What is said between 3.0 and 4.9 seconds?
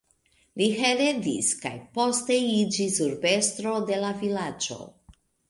urbestro de la vilaĝo.